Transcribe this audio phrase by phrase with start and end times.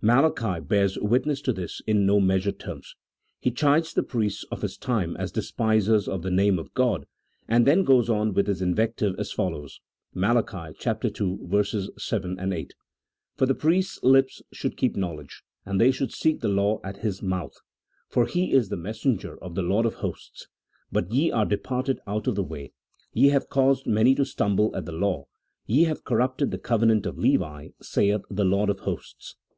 [0.00, 2.96] Malachi bears witness to this in no measured terms:
[3.38, 7.04] he chides the priests of his time as despisers of the name of ■God,
[7.46, 9.82] and then goes on with his invective as follows
[10.14, 10.32] (Mai.
[10.32, 10.46] CHAP.
[10.48, 11.70] XYIII.] OP CERTAIN POLITICAL DOCTRINES.
[11.70, 11.98] 239 ii.
[11.98, 12.74] 7, 8):"
[13.36, 17.20] For the priest's lips should keep knowledge, and they should seek the law at his
[17.22, 17.58] mouth:
[18.08, 20.48] for he is the mes senger of the Lord of hosts.
[20.90, 22.72] But ye are departed out of the way;
[23.12, 25.26] ye have caused many to stumble at the law,
[25.66, 29.34] ye have corrupted the covenant of Levi, saith the Lord of liosts."